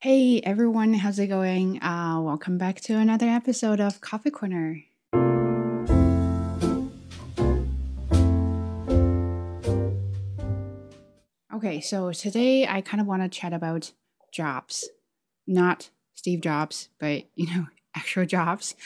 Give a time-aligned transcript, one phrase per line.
[0.00, 1.82] Hey everyone, how's it going?
[1.82, 4.84] Uh, welcome back to another episode of Coffee Corner.
[11.52, 13.90] Okay, so today I kind of want to chat about
[14.30, 14.88] jobs,
[15.48, 18.76] not Steve Jobs, but you know, actual jobs.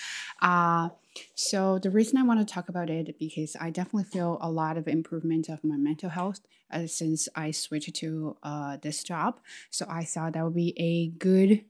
[0.40, 0.88] Uh,
[1.34, 4.76] so the reason I want to talk about it because I definitely feel a lot
[4.76, 6.40] of improvement of my mental health
[6.70, 9.40] uh, since I switched to uh, this job.
[9.70, 11.64] So I thought that would be a good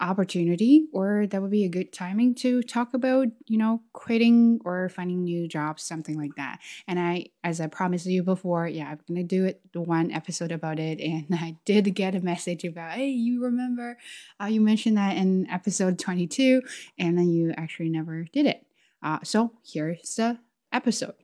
[0.00, 4.88] opportunity or that would be a good timing to talk about you know quitting or
[4.88, 6.60] finding new jobs something like that.
[6.86, 10.78] And i as i promised you before yeah i'm gonna do it one episode about
[10.78, 11.00] it.
[11.00, 13.98] And i did get a message about hey you remember
[14.40, 16.62] uh, you mentioned that in episode 22
[16.98, 18.64] and then you actually never did it.
[19.02, 20.38] Uh, so here's the
[20.72, 21.14] episode.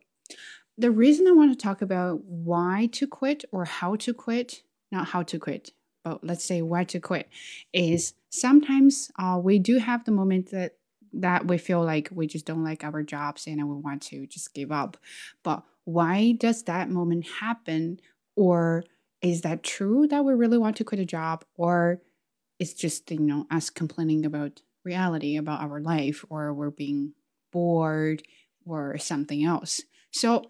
[0.77, 5.09] The reason i want to talk about why to quit or how to quit not
[5.09, 5.73] how to quit
[6.05, 7.29] but let's say why to quit
[7.73, 10.77] is sometimes uh, we do have the moment that
[11.13, 14.53] that we feel like we just don't like our jobs and we want to just
[14.53, 14.97] give up.
[15.45, 18.01] But why does that moment happen?
[18.37, 18.85] Or
[19.23, 21.45] is that true that we really want to quit a job?
[21.57, 22.01] Or
[22.59, 27.13] it's just you know us complaining about reality about our life or we're being
[27.53, 28.23] bored
[28.67, 29.83] or something else?
[30.11, 30.45] So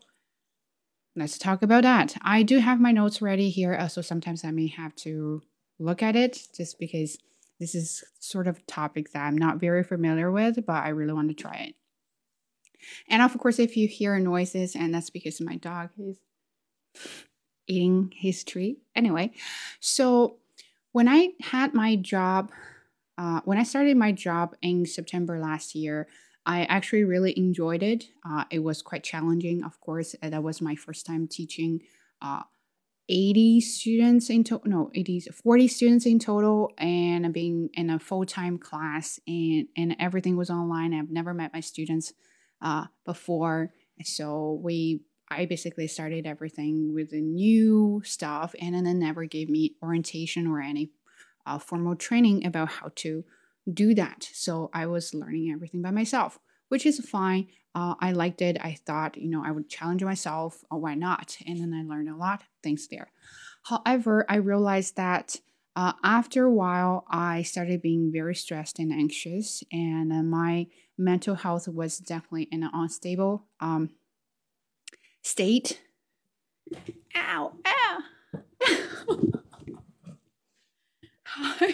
[1.17, 2.17] let's talk about that.
[2.23, 5.43] I do have my notes ready here, uh, so sometimes I may have to
[5.79, 7.19] look at it just because
[7.61, 11.13] this is sort of a topic that I'm not very familiar with, but I really
[11.13, 11.75] want to try it.
[13.09, 16.19] And of course, if you hear noises, and that's because my dog is
[17.67, 18.79] eating his treat.
[18.95, 19.33] Anyway,
[19.81, 20.37] so
[20.93, 22.51] when I had my job,
[23.17, 26.09] uh, when I started my job in September last year,
[26.47, 28.05] I actually really enjoyed it.
[28.29, 30.15] Uh, it was quite challenging, of course.
[30.23, 31.81] That was my first time teaching
[32.21, 32.43] uh,
[33.09, 38.27] 80 students in total, no, 80, 40 students in total, and being in a full
[38.27, 40.95] time class, and, and everything was online.
[40.95, 42.13] I've never met my students
[42.63, 43.73] uh, before.
[44.03, 49.49] So we I basically started everything with the new stuff, and then they never gave
[49.49, 50.91] me orientation or any
[51.47, 53.25] uh, formal training about how to
[53.73, 54.29] do that.
[54.33, 56.39] So I was learning everything by myself,
[56.69, 57.49] which is fine.
[57.75, 58.57] Uh, I liked it.
[58.61, 60.63] I thought, you know, I would challenge myself.
[60.71, 61.37] Oh, why not?
[61.47, 62.43] And then I learned a lot.
[62.63, 63.11] Thanks there.
[63.65, 65.41] However, I realized that
[65.77, 71.35] uh, after a while, I started being very stressed and anxious, and uh, my mental
[71.35, 73.91] health was definitely in an unstable um,
[75.23, 75.81] state.
[77.17, 77.99] Ow, ow.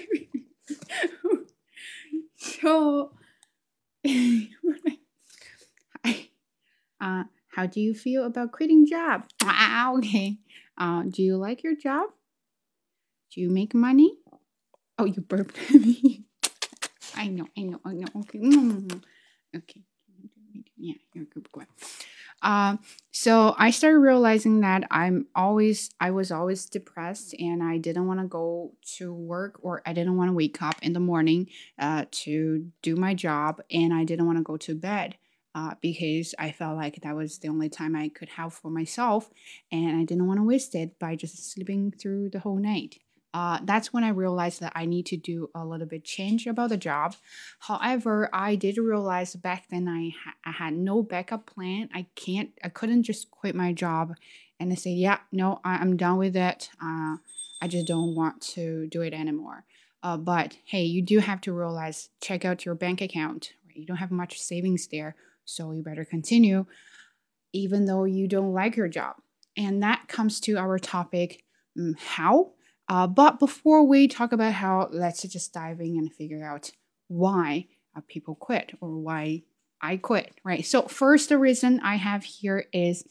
[7.01, 9.25] uh, how do you feel about quitting job?
[9.43, 10.39] Ah, okay.
[10.79, 12.11] Uh, do you like your job?
[13.35, 14.19] Do you make money?
[14.99, 16.25] Oh, you burped me.
[17.17, 18.07] I know, I know, I know.
[18.17, 18.39] Okay.
[19.57, 19.83] Okay.
[20.77, 21.65] Yeah, you're a good boy.
[22.43, 22.81] Um,
[23.11, 28.21] so I started realizing that I'm always, I was always depressed and I didn't want
[28.21, 32.07] to go to work or I didn't want to wake up in the morning uh,
[32.11, 35.17] to do my job and I didn't want to go to bed.
[35.53, 39.29] Uh, because I felt like that was the only time I could have for myself,
[39.73, 43.01] and I didn't want to waste it by just sleeping through the whole night
[43.33, 46.71] uh, that's when I realized that I need to do a little bit change about
[46.71, 47.15] the job.
[47.61, 51.89] However, I did realize back then I, ha- I had no backup plan.
[51.95, 54.15] I can't, I couldn't just quit my job
[54.59, 56.71] and I say, yeah, no, I- am done with it.
[56.83, 57.17] Uh,
[57.63, 59.65] I just don't want to do it anymore.
[60.03, 63.53] Uh, but hey, you do have to realize, check out your bank account.
[63.67, 63.77] Right?
[63.77, 65.15] You don't have much savings there,
[65.45, 66.67] so you better continue,
[67.53, 69.17] even though you don't like your job.
[69.57, 71.45] And that comes to our topic
[71.79, 72.53] um, how
[72.91, 76.73] uh, but before we talk about how, let's just dive in and figure out
[77.07, 79.45] why uh, people quit or why
[79.81, 80.67] I quit, right?
[80.67, 83.05] So, first, the reason I have here is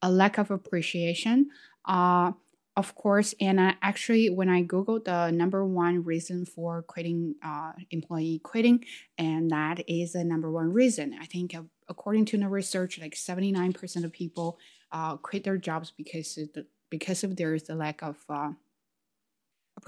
[0.00, 1.50] a lack of appreciation.
[1.84, 2.32] Uh,
[2.74, 7.72] of course, and I actually, when I Googled the number one reason for quitting, uh,
[7.90, 8.82] employee quitting,
[9.18, 11.14] and that is the number one reason.
[11.20, 14.58] I think, uh, according to the research, like 79% of people
[14.90, 18.52] uh, quit their jobs because of the, because of there's the lack of uh,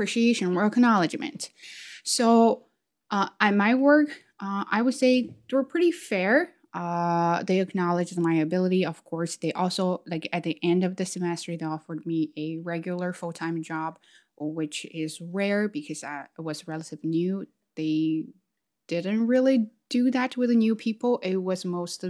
[0.00, 1.50] appreciation or acknowledgement.
[2.04, 2.64] So
[3.10, 4.08] uh, at my work,
[4.40, 6.54] uh, I would say they were pretty fair.
[6.72, 9.36] Uh, they acknowledged my ability, of course.
[9.36, 13.32] They also, like at the end of the semester, they offered me a regular full
[13.32, 13.98] time job,
[14.38, 17.46] which is rare because I was relatively new.
[17.76, 18.24] They
[18.88, 21.18] didn't really do that with the new people.
[21.22, 22.04] It was most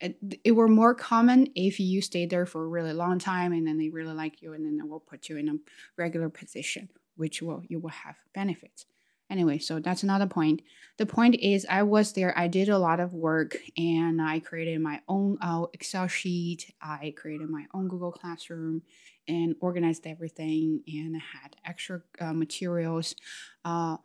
[0.00, 3.66] it, it were more common if you stayed there for a really long time and
[3.66, 5.54] then they really like you and then they will put you in a
[5.96, 8.86] regular position which will you will have benefits.
[9.28, 10.62] Anyway, so that's another point.
[10.98, 14.80] The point is, I was there, I did a lot of work, and I created
[14.80, 18.82] my own uh, Excel sheet, I created my own Google Classroom,
[19.26, 23.16] and organized everything, and had extra uh, materials.
[23.64, 23.96] Uh,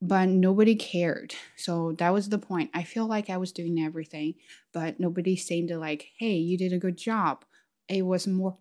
[0.00, 1.34] but nobody cared.
[1.56, 2.70] So that was the point.
[2.74, 4.34] I feel like I was doing everything,
[4.72, 7.44] but nobody seemed to like, hey, you did a good job.
[7.88, 8.58] It was more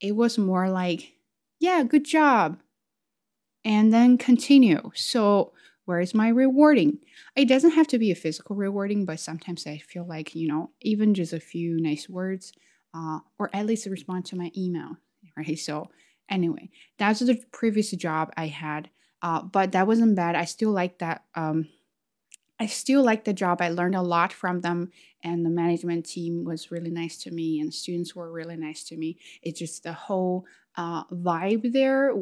[0.00, 1.14] it was more like,
[1.60, 2.58] yeah, good job.
[3.64, 4.90] And then continue.
[4.94, 5.52] So
[5.86, 6.98] where is my rewarding?
[7.36, 10.70] It doesn't have to be a physical rewarding, but sometimes I feel like, you know,
[10.82, 12.52] even just a few nice words,
[12.94, 14.96] uh, or at least respond to my email,
[15.36, 15.58] right?
[15.58, 15.90] So
[16.28, 18.90] anyway, that's the previous job I had.
[19.24, 20.36] Uh, but that wasn't bad.
[20.36, 21.24] I still like that.
[21.34, 21.70] Um,
[22.60, 23.62] I still like the job.
[23.62, 24.90] I learned a lot from them,
[25.22, 28.98] and the management team was really nice to me, and students were really nice to
[28.98, 29.16] me.
[29.42, 30.44] It's just the whole
[30.76, 32.12] uh, vibe there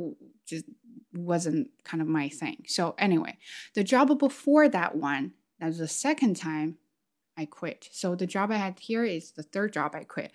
[0.47, 0.65] just
[1.13, 2.65] wasn't kind of my thing.
[2.69, 3.37] So anyway,
[3.75, 6.79] the job before that one, that was the second time
[7.37, 7.89] I quit.
[7.91, 10.33] So the job I had here is the third job I quit.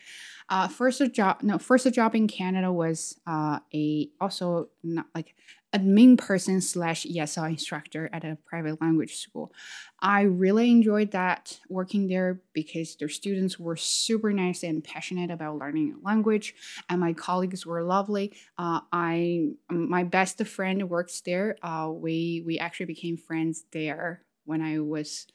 [0.50, 5.36] Uh, first job, no, first job in Canada was uh, a also not like
[5.74, 9.52] admin person slash ESL instructor at a private language school.
[10.00, 15.58] I really enjoyed that working there because their students were super nice and passionate about
[15.58, 16.56] learning a language,
[16.90, 18.34] and my colleagues were lovely.
[18.58, 21.58] Uh, I my best friend works there.
[21.62, 25.28] Uh, we we actually became friends there when I was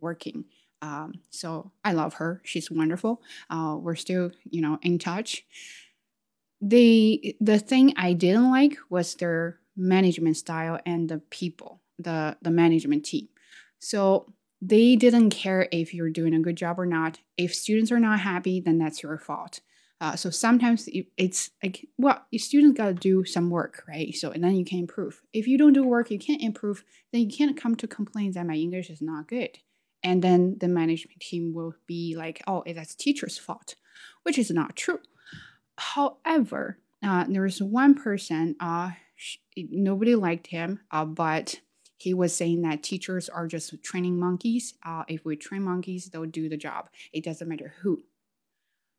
[0.00, 0.44] working.
[0.82, 2.40] Um, so I love her.
[2.44, 3.22] She's wonderful.
[3.50, 5.44] Uh, we're still, you know, in touch.
[6.60, 12.50] The the thing I didn't like was their management style and the people, the the
[12.50, 13.28] management team.
[13.78, 17.20] So they didn't care if you're doing a good job or not.
[17.36, 19.60] If students are not happy, then that's your fault.
[20.00, 24.14] Uh, so sometimes it's like, well, your students got to do some work, right?
[24.14, 25.22] So and then you can improve.
[25.32, 26.84] If you don't do work, you can't improve.
[27.12, 29.58] Then you can't come to complain that my English is not good
[30.02, 33.74] and then the management team will be like oh that's teacher's fault
[34.22, 35.00] which is not true
[35.76, 38.90] however uh, there is one person uh,
[39.56, 41.60] nobody liked him uh, but
[41.96, 46.24] he was saying that teachers are just training monkeys uh, if we train monkeys they'll
[46.24, 48.02] do the job it doesn't matter who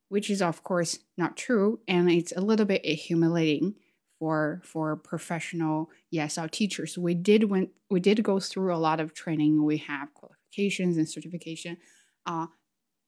[0.10, 3.76] which is of course not true and it's a little bit humiliating
[4.20, 6.98] for for professional ESL teachers.
[6.98, 9.64] We did went we did go through a lot of training.
[9.64, 11.78] We have qualifications and certification.
[12.26, 12.48] Uh,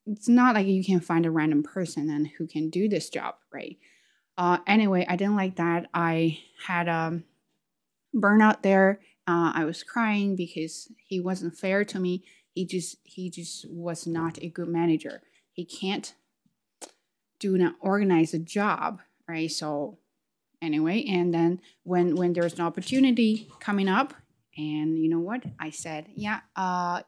[0.06, 3.36] it's not like you can find a random person and who can do this job,
[3.52, 3.76] right?
[4.36, 5.88] Uh, anyway, I didn't like that.
[5.92, 7.24] I had a um,
[8.14, 9.00] burnout there.
[9.26, 12.24] Uh, I was crying because he wasn't fair to me.
[12.54, 15.22] He just he just was not a good manager.
[15.52, 16.14] He can't
[17.38, 19.50] do not organize a job, right?
[19.50, 19.98] So
[20.60, 24.14] anyway, and then when when there's an opportunity coming up,
[24.56, 27.02] and you know what, I said, yeah, uh,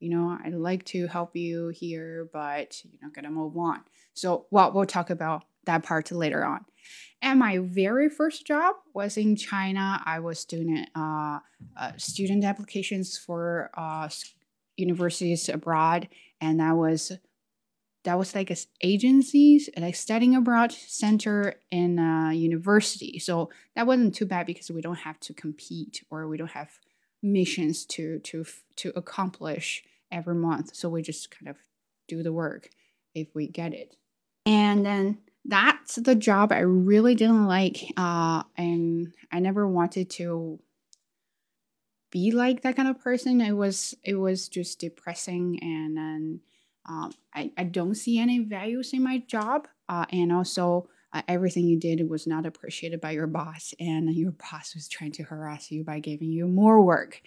[0.00, 3.80] you know, I'd like to help you here, but you're not gonna move on.
[4.14, 6.64] So, well, we'll talk about that part later on.
[7.20, 10.02] And my very first job was in China.
[10.04, 11.38] I was doing uh,
[11.76, 14.08] uh, student applications for uh,
[14.76, 16.08] universities abroad,
[16.40, 17.12] and that was
[18.04, 23.18] that was like a agencies like studying abroad center in a university.
[23.18, 26.70] So that wasn't too bad because we don't have to compete or we don't have
[27.22, 28.44] missions to to
[28.76, 29.82] to accomplish
[30.12, 30.76] every month.
[30.76, 31.56] So we just kind of
[32.06, 32.70] do the work
[33.14, 33.96] if we get it.
[34.46, 37.92] And then that's the job I really didn't like.
[37.96, 40.60] Uh, and I never wanted to
[42.10, 43.40] be like that kind of person.
[43.40, 46.40] It was it was just depressing and then
[46.88, 49.68] um, I, I don't see any values in my job.
[49.88, 54.32] Uh, and also uh, everything you did was not appreciated by your boss and your
[54.32, 57.20] boss was trying to harass you by giving you more work.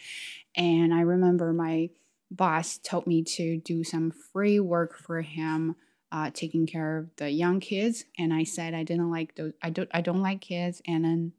[0.55, 1.89] And I remember my
[2.29, 5.75] boss told me to do some free work for him
[6.11, 9.69] uh, taking care of the young kids and i said i didn't like those i
[9.69, 11.31] don't i don't like kids and then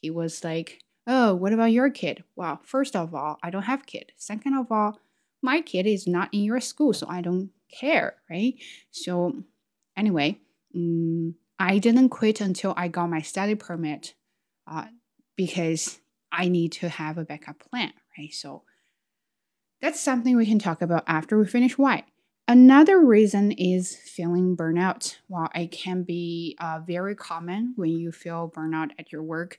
[0.00, 2.22] he was like oh what about your kid?
[2.36, 4.12] Well first of all i don't have kid.
[4.16, 4.98] Second of all
[5.42, 8.54] my kid is not in your school so i don't care right?
[8.90, 9.42] So
[9.96, 10.38] anyway
[10.74, 14.14] um, i didn't quit until i got my study permit
[14.70, 14.86] uh,
[15.36, 16.00] because
[16.30, 18.32] i need to have a backup plan right?
[18.32, 18.62] So
[19.80, 22.04] that's something we can talk about after we finish why.
[22.48, 25.16] Another reason is feeling burnout.
[25.28, 29.58] While it can be uh, very common when you feel burnout at your work,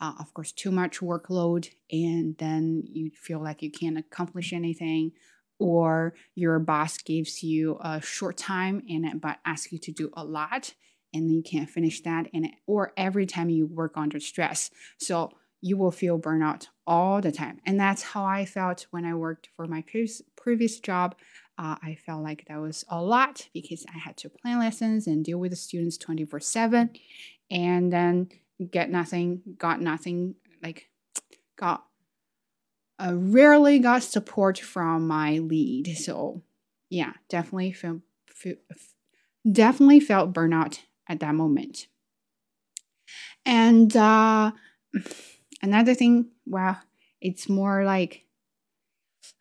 [0.00, 5.12] uh, of course, too much workload, and then you feel like you can't accomplish anything,
[5.60, 10.24] or your boss gives you a short time and but asks you to do a
[10.24, 10.74] lot,
[11.14, 14.70] and you can't finish that and or every time you work under stress.
[14.98, 17.58] So you will feel burnout all the time.
[17.64, 19.82] And that's how i felt when i worked for my
[20.36, 21.14] previous job
[21.58, 25.24] uh, i felt like that was a lot because i had to plan lessons and
[25.24, 26.90] deal with the students 24 7
[27.50, 28.28] and then
[28.70, 30.88] get nothing got nothing like
[31.56, 31.84] got
[32.98, 36.42] uh, rarely got support from my lead so
[36.90, 38.00] yeah definitely feel,
[39.50, 41.86] definitely felt burnout at that moment.
[43.44, 44.52] And uh,
[45.62, 46.80] another thing, well,
[47.20, 48.24] it's more like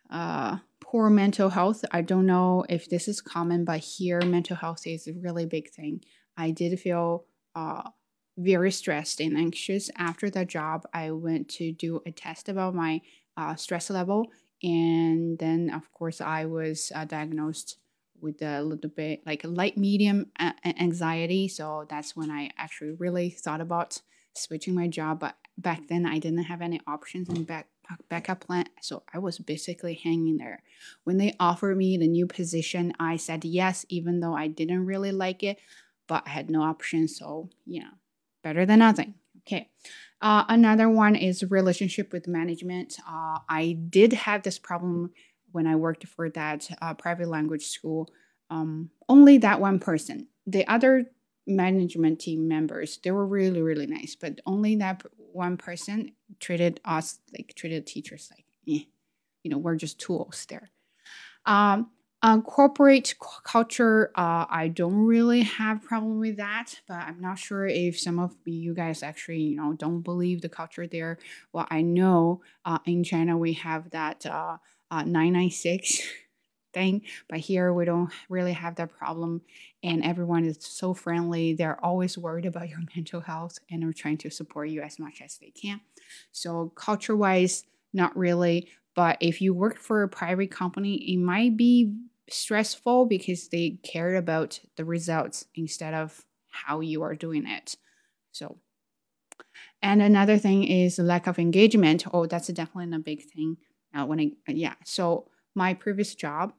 [0.10, 1.83] uh, poor mental health.
[1.91, 5.69] I don't know if this is common, but here mental health is a really big
[5.71, 6.01] thing.
[6.37, 7.25] I did feel
[7.55, 7.89] uh,
[8.37, 10.83] very stressed and anxious after the job.
[10.93, 13.01] I went to do a test about my
[13.37, 14.27] uh, stress level,
[14.61, 17.77] and then, of course, I was uh, diagnosed
[18.21, 20.31] with a little bit like light medium
[20.65, 21.47] anxiety.
[21.49, 24.01] So that's when I actually really thought about
[24.35, 25.19] switching my job.
[25.19, 27.67] But back then I didn't have any options and back
[28.09, 28.65] backup plan.
[28.81, 30.63] So I was basically hanging there.
[31.03, 35.11] When they offered me the new position, I said yes, even though I didn't really
[35.11, 35.59] like it,
[36.07, 37.07] but I had no option.
[37.07, 37.91] So yeah,
[38.43, 39.15] better than nothing.
[39.45, 39.69] Okay.
[40.21, 42.97] Uh, another one is relationship with management.
[43.07, 45.11] Uh, I did have this problem
[45.51, 48.09] when I worked for that uh, private language school,
[48.49, 50.27] um, only that one person.
[50.47, 51.05] The other
[51.45, 57.19] management team members, they were really, really nice, but only that one person treated us
[57.37, 58.85] like treated teachers like, eh,
[59.43, 60.71] you know, we're just tools there.
[61.45, 61.91] Um,
[62.45, 67.99] corporate culture, uh, I don't really have problem with that, but I'm not sure if
[67.99, 71.17] some of you guys actually, you know, don't believe the culture there.
[71.51, 74.57] Well, I know uh, in China we have that uh,
[74.89, 76.01] uh, 996
[76.74, 79.42] thing, but here we don't really have that problem.
[79.84, 81.53] And everyone is so friendly.
[81.53, 85.22] They're always worried about your mental health and are trying to support you as much
[85.24, 85.82] as they can.
[86.32, 87.63] So, culture wise,
[87.94, 88.70] not really.
[88.96, 91.96] But if you work for a private company, it might be
[92.30, 97.75] stressful because they care about the results instead of how you are doing it.
[98.32, 98.58] So,
[99.82, 102.06] and another thing is lack of engagement.
[102.13, 103.58] Oh, that's definitely a big thing
[103.94, 106.53] uh, when I, yeah, so my previous job,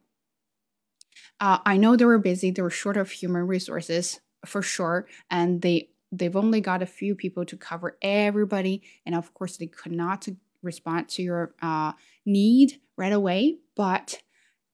[1.41, 2.51] uh, I know they were busy.
[2.51, 7.15] They were short of human resources for sure, and they they've only got a few
[7.15, 10.29] people to cover everybody, and of course they could not
[10.63, 11.93] respond to your uh,
[12.25, 13.59] need right away.
[13.77, 14.23] But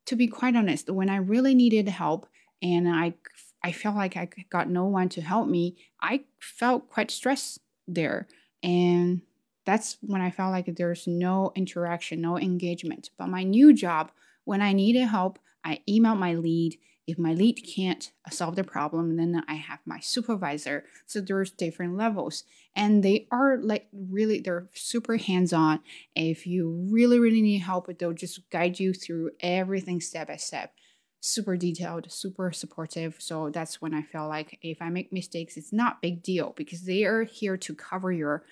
[0.06, 2.26] to be quite honest, when I really needed help
[2.62, 3.14] and I
[3.62, 8.26] I felt like I got no one to help me, I felt quite stressed there,
[8.62, 9.22] and
[9.66, 13.10] that's when I felt like there's no interaction, no engagement.
[13.18, 14.10] But my new job,
[14.44, 16.78] when I needed help, I email my lead.
[17.06, 20.84] If my lead can't solve the problem, then I have my supervisor.
[21.06, 22.44] So there's different levels.
[22.76, 25.80] And they are like really, they're super hands on.
[26.14, 30.72] If you really, really need help, they'll just guide you through everything step by step.
[31.20, 33.16] Super detailed, super supportive.
[33.18, 36.82] So that's when I feel like if I make mistakes, it's not big deal because
[36.82, 38.44] they are here to cover your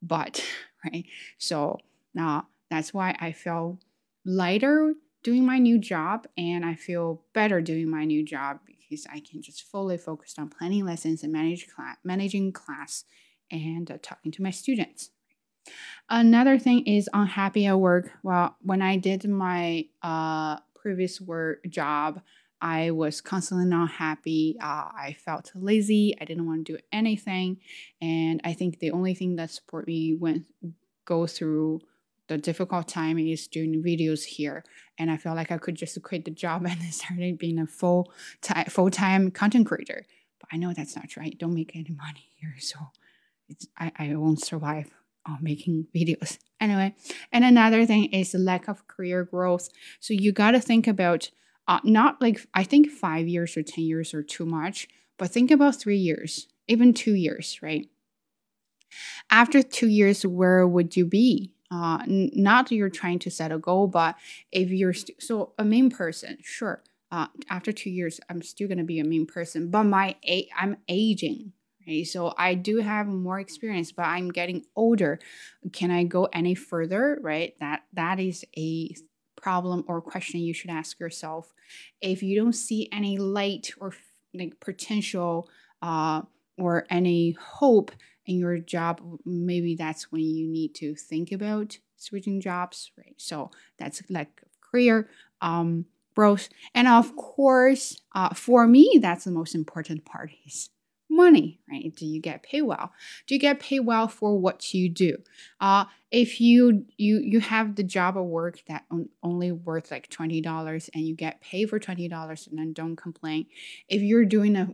[0.00, 0.44] butt,
[0.84, 1.04] right?
[1.38, 1.78] So
[2.14, 3.80] now that's why I feel
[4.24, 4.94] lighter
[5.24, 9.42] doing my new job and I feel better doing my new job because I can
[9.42, 11.66] just fully focus on planning lessons and manage
[12.04, 13.04] managing class
[13.50, 15.10] and uh, talking to my students.
[16.10, 18.10] Another thing is unhappy at work.
[18.22, 22.20] Well, when I did my uh, previous work job,
[22.60, 24.56] I was constantly not happy.
[24.60, 26.14] Uh, I felt lazy.
[26.20, 27.58] I didn't want to do anything,
[28.00, 30.44] and I think the only thing that support me when
[31.06, 31.80] go through
[32.28, 34.64] the difficult time is doing videos here.
[34.98, 38.12] And I felt like I could just quit the job and started being a full
[38.40, 40.04] time full time content creator.
[40.40, 41.38] But I know that's not right.
[41.38, 42.78] don't make any money here, so
[43.48, 44.90] it's I, I won't survive
[45.26, 46.94] on making videos anyway.
[47.32, 49.68] And another thing is the lack of career growth.
[50.00, 51.30] So you got to think about
[51.66, 54.88] uh, not like I think five years or 10 years are too much,
[55.18, 57.88] but think about three years, even two years, right?
[59.30, 61.53] After two years, where would you be?
[61.70, 64.16] Uh, n- not you're trying to set a goal, but
[64.52, 66.82] if you're st- so a main person, sure.
[67.10, 70.76] Uh, after two years, I'm still gonna be a main person, but my a- I'm
[70.88, 71.52] aging,
[71.86, 72.06] right?
[72.06, 75.18] So I do have more experience, but I'm getting older.
[75.72, 77.54] Can I go any further, right?
[77.60, 78.94] That that is a
[79.36, 81.52] problem or question you should ask yourself.
[82.00, 83.92] If you don't see any light or
[84.32, 85.48] like potential
[85.82, 86.22] uh,
[86.58, 87.92] or any hope
[88.26, 93.14] in your job, maybe that's when you need to think about switching jobs, right?
[93.16, 95.08] So that's like career
[95.40, 100.70] um, growth, and of course, uh, for me, that's the most important part is
[101.10, 101.94] money, right?
[101.94, 102.92] Do you get paid well?
[103.26, 105.16] Do you get paid well for what you do?
[105.60, 110.08] Uh, if you you you have the job or work that on, only worth like
[110.08, 113.46] twenty dollars and you get paid for twenty dollars, and then don't complain.
[113.88, 114.68] If you're doing a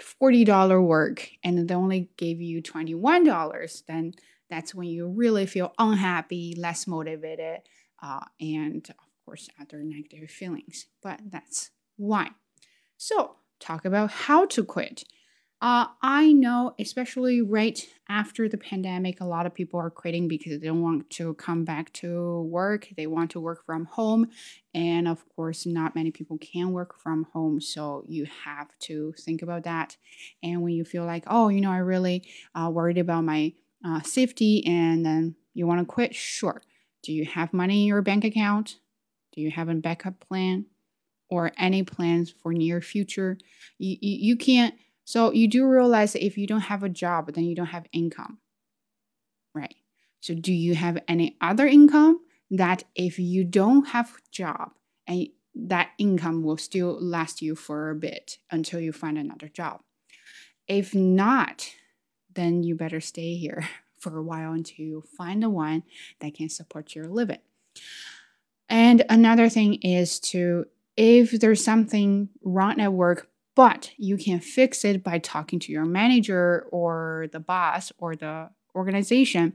[0.00, 4.14] forty dollar work and they only gave you twenty one dollars, then
[4.48, 7.60] that's when you really feel unhappy, less motivated,
[8.02, 10.86] uh, and of course other negative feelings.
[11.02, 12.30] But that's why.
[12.96, 15.04] So talk about how to quit.
[15.62, 20.60] Uh, I know, especially right after the pandemic, a lot of people are quitting because
[20.60, 22.88] they don't want to come back to work.
[22.94, 24.28] They want to work from home.
[24.74, 27.62] And of course, not many people can work from home.
[27.62, 29.96] So you have to think about that.
[30.42, 34.02] And when you feel like, oh, you know, I really uh, worried about my uh,
[34.02, 36.60] safety and then you want to quit, sure.
[37.02, 38.78] Do you have money in your bank account?
[39.32, 40.66] Do you have a backup plan?
[41.28, 43.36] Or any plans for near future?
[43.78, 44.74] You, you, you can't
[45.06, 47.86] so you do realize that if you don't have a job, then you don't have
[47.92, 48.38] income,
[49.54, 49.76] right?
[50.18, 54.72] So do you have any other income that if you don't have job
[55.06, 59.82] and that income will still last you for a bit until you find another job?
[60.66, 61.70] If not,
[62.34, 63.64] then you better stay here
[64.00, 65.84] for a while until you find the one
[66.18, 67.38] that can support your living.
[68.68, 70.64] And another thing is to
[70.96, 75.86] if there's something wrong at work, but you can fix it by talking to your
[75.86, 79.54] manager or the boss or the organization.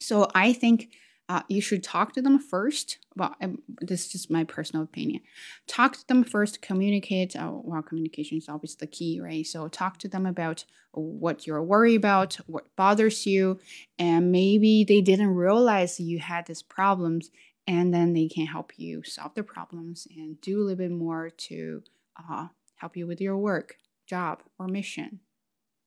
[0.00, 0.88] So I think
[1.28, 2.98] uh, you should talk to them first.
[3.14, 5.20] Well, um, this is just my personal opinion.
[5.68, 7.36] Talk to them first, communicate.
[7.36, 9.46] Uh, well, communication is always the key, right?
[9.46, 13.60] So talk to them about what you're worried about, what bothers you,
[13.98, 17.30] and maybe they didn't realize you had these problems,
[17.66, 21.30] and then they can help you solve the problems and do a little bit more
[21.30, 21.82] to
[22.16, 22.48] uh,
[22.82, 23.76] help you with your work,
[24.08, 25.20] job, or mission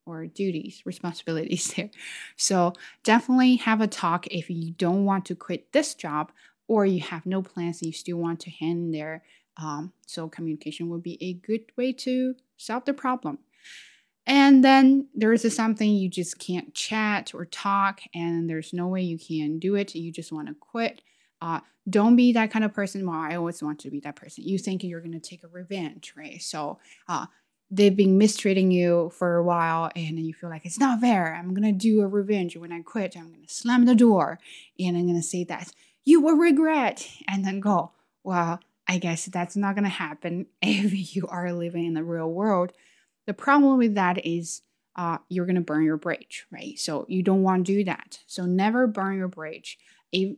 [0.06, 1.90] or duties, responsibilities there.
[2.38, 2.72] So
[3.04, 6.32] definitely have a talk if you don't want to quit this job
[6.70, 9.24] or you have no plans and you still want to hand in there.
[9.58, 13.40] Um, so communication would be a good way to solve the problem.
[14.26, 19.02] And then there is something you just can't chat or talk, and there's no way
[19.02, 19.94] you can do it.
[19.94, 21.02] You just want to quit.
[21.46, 23.06] Uh, don't be that kind of person.
[23.06, 24.44] Well, I always want to be that person.
[24.44, 26.42] You think you're going to take a revenge, right?
[26.42, 27.28] So uh,
[27.70, 31.36] they've been mistreating you for a while and you feel like it's not fair.
[31.36, 32.58] I'm going to do a revenge.
[32.58, 34.40] When I quit, I'm going to slam the door
[34.80, 35.72] and I'm going to say that
[36.04, 37.92] you will regret and then go,
[38.24, 42.32] well, I guess that's not going to happen if you are living in the real
[42.32, 42.72] world.
[43.28, 44.64] The problem with that is
[44.96, 46.80] uh, you're going to burn your bridge, right?
[46.80, 48.20] So you don't want to do that.
[48.26, 49.78] So never burn your bridge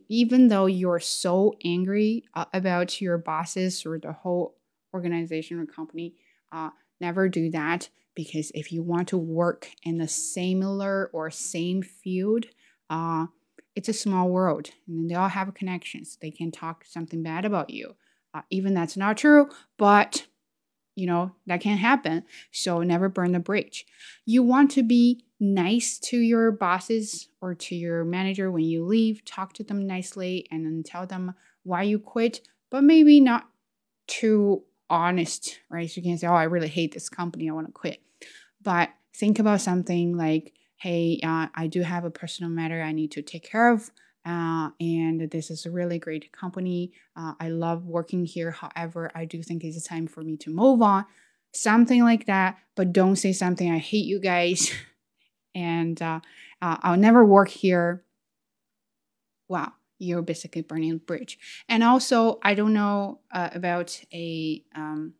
[0.08, 4.56] even though you're so angry uh, about your bosses or the whole
[4.92, 6.14] organization or company,
[6.52, 11.82] uh, never do that because if you want to work in a similar or same
[11.82, 12.46] field,
[12.90, 13.26] uh,
[13.76, 16.18] it's a small world and they all have connections.
[16.20, 17.94] They can talk something bad about you.
[18.34, 20.26] Uh, even that's not true, but
[20.98, 22.24] you know that can happen.
[22.50, 23.86] So never burn the bridge.
[24.24, 29.24] You want to be nice to your bosses or to your manager when you leave.
[29.24, 33.48] Talk to them nicely and then tell them why you quit, but maybe not
[34.06, 35.88] too honest, right?
[35.88, 37.48] So you can say, Oh, I really hate this company.
[37.48, 38.02] I want to quit.
[38.60, 43.12] But think about something like, Hey, uh, I do have a personal matter I need
[43.12, 43.90] to take care of.
[44.24, 46.92] Uh, and this is a really great company.
[47.16, 48.50] Uh, I love working here.
[48.50, 51.06] However, I do think it's time for me to move on.
[51.52, 54.70] Something like that, but don't say something, I hate you guys.
[55.54, 56.20] and uh,
[56.60, 58.04] uh, I'll never work here.
[59.48, 61.38] Wow, you're basically burning the bridge.
[61.68, 65.14] And also, I don't know uh, about a um,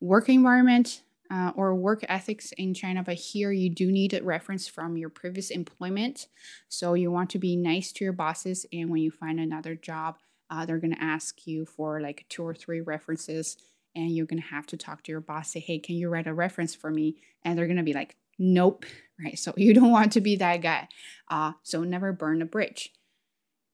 [0.00, 4.66] work environment uh, or work ethics in China, but here you do need a reference
[4.66, 6.26] from your previous employment.
[6.68, 10.16] So you want to be nice to your bosses, and when you find another job,
[10.50, 13.56] uh, they're going to ask you for like two or three references,
[13.94, 16.26] and you're going to have to talk to your boss, say, hey, can you write
[16.26, 17.16] a reference for me?
[17.42, 18.86] And they're going to be like, nope,
[19.24, 19.38] right?
[19.38, 20.88] So you don't want to be that guy.
[21.28, 22.92] Uh, so never burn a bridge.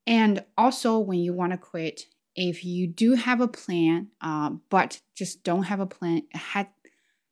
[0.06, 5.00] And also, when you want to quit, if you do have a plan, uh, but
[5.14, 6.68] just don't have a plan, had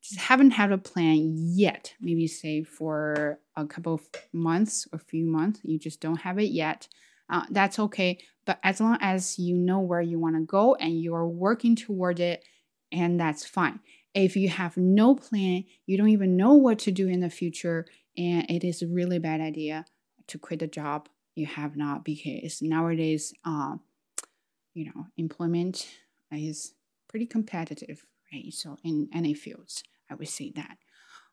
[0.03, 5.01] just haven't had a plan yet, maybe say for a couple of months or a
[5.01, 6.89] few months, you just don't have it yet.
[7.31, 8.19] Uh, that's okay.
[8.45, 12.19] But as long as you know where you want to go and you're working toward
[12.21, 12.45] it,
[12.91, 13.81] and that's fine.
[14.15, 17.87] If you have no plan, you don't even know what to do in the future,
[18.19, 19.87] and it is a really bad idea
[20.27, 23.77] to quit a job you have not because nowadays, uh,
[24.75, 25.89] you know, employment
[26.31, 26.75] is
[27.09, 28.53] pretty competitive, right?
[28.53, 29.83] So in any fields,
[30.13, 30.79] I would say that.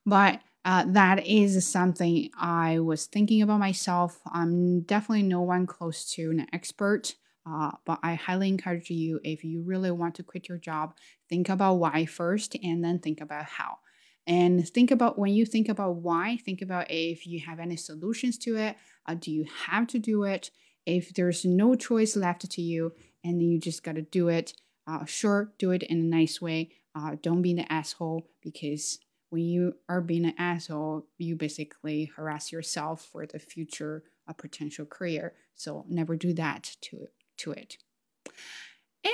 [0.05, 4.19] But uh, that is something I was thinking about myself.
[4.31, 7.15] I'm definitely no one close to an expert,
[7.45, 10.95] uh, but I highly encourage you if you really want to quit your job,
[11.29, 13.79] think about why first and then think about how.
[14.27, 18.37] And think about when you think about why, think about if you have any solutions
[18.39, 18.75] to it.
[19.07, 20.51] Uh, do you have to do it?
[20.85, 24.53] If there's no choice left to you and you just got to do it,
[24.87, 26.71] uh, sure, do it in a nice way.
[26.99, 32.51] Uh, don't be an asshole because when you are being an asshole, you basically harass
[32.51, 35.33] yourself for the future a potential career.
[35.55, 37.07] So never do that to
[37.37, 37.77] to it.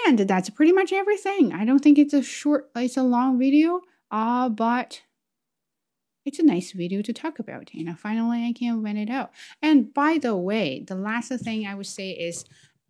[0.08, 1.54] And that's pretty much everything.
[1.54, 5.02] I don't think it's a short, it's a long video, uh, but
[6.26, 7.74] it's a nice video to talk about.
[7.74, 9.32] You know, finally I can vent it out.
[9.62, 12.46] And by the way, the last thing I would say is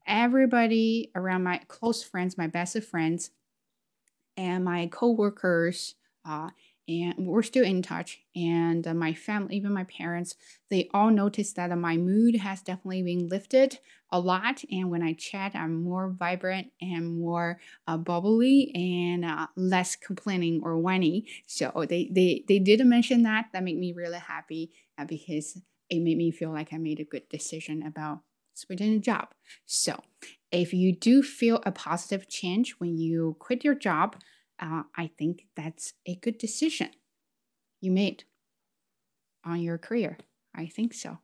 [0.07, 3.31] everybody around my close friends, my best of friends,
[4.37, 5.95] and my coworkers,
[6.25, 6.49] uh,
[6.87, 8.19] and we're still in touch.
[8.35, 10.35] And uh, my family even my parents
[10.69, 13.79] they all noticed that my mood has definitely been lifted
[14.11, 14.63] a lot.
[14.71, 20.61] And when i chat i'm more vibrant and more uh, bubbly and uh, less complaining
[20.63, 21.25] or whiny.
[21.47, 23.47] So they, they they did mention that.
[23.53, 27.03] That made me really happy uh, because it made me feel like i made a
[27.03, 28.21] good decision about
[28.55, 29.29] switching a job
[29.65, 30.01] so
[30.51, 34.15] if you do feel a positive change when you quit your job
[34.59, 36.89] uh, I think that's a good decision
[37.81, 38.23] you made
[39.45, 40.17] on your career.
[40.55, 41.19] I think so.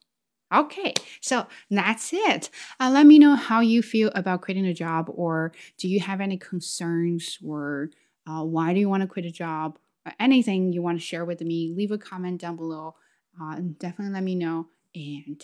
[0.54, 2.50] Okay, so that's it.
[2.80, 6.20] Uh, let me know how you feel about quitting a job, or do you have
[6.20, 7.89] any concerns, or
[8.28, 11.24] uh, why do you want to quit a job, or anything you want to share
[11.24, 11.74] with me?
[11.74, 12.96] Leave a comment down below.
[13.41, 14.67] Uh, definitely let me know.
[14.94, 15.41] And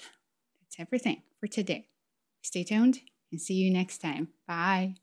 [0.80, 1.88] everything for today.
[2.42, 3.00] Stay tuned
[3.32, 4.30] and see you next time.
[4.48, 4.96] Bye.